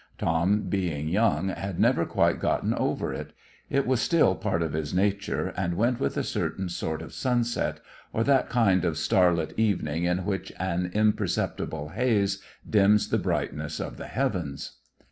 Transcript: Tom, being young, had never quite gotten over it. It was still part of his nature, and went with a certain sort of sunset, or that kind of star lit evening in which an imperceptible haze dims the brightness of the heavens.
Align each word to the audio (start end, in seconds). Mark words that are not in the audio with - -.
Tom, 0.17 0.61
being 0.63 1.09
young, 1.09 1.49
had 1.49 1.79
never 1.79 2.07
quite 2.07 2.39
gotten 2.39 2.73
over 2.73 3.13
it. 3.13 3.33
It 3.69 3.85
was 3.85 4.01
still 4.01 4.33
part 4.33 4.63
of 4.63 4.73
his 4.73 4.95
nature, 4.95 5.49
and 5.55 5.75
went 5.77 5.99
with 5.99 6.17
a 6.17 6.23
certain 6.23 6.69
sort 6.69 7.03
of 7.03 7.13
sunset, 7.13 7.81
or 8.11 8.23
that 8.23 8.49
kind 8.49 8.83
of 8.83 8.97
star 8.97 9.31
lit 9.31 9.53
evening 9.57 10.05
in 10.05 10.25
which 10.25 10.51
an 10.59 10.89
imperceptible 10.95 11.89
haze 11.89 12.41
dims 12.67 13.09
the 13.09 13.19
brightness 13.19 13.79
of 13.79 13.97
the 13.97 14.07
heavens. 14.07 14.77